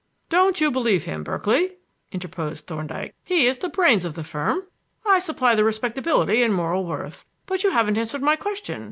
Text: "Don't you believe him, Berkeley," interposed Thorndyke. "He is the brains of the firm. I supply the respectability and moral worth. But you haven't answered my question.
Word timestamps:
"Don't 0.29 0.59
you 0.59 0.71
believe 0.71 1.03
him, 1.03 1.23
Berkeley," 1.23 1.75
interposed 2.11 2.65
Thorndyke. 2.65 3.13
"He 3.23 3.45
is 3.45 3.59
the 3.59 3.69
brains 3.69 4.03
of 4.03 4.15
the 4.15 4.23
firm. 4.23 4.63
I 5.05 5.19
supply 5.19 5.53
the 5.53 5.63
respectability 5.63 6.41
and 6.41 6.55
moral 6.55 6.85
worth. 6.87 7.23
But 7.45 7.63
you 7.63 7.69
haven't 7.69 7.99
answered 7.99 8.23
my 8.23 8.35
question. 8.35 8.79